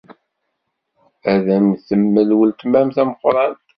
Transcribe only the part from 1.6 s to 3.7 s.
m-temmel weltma-m tameqqṛant.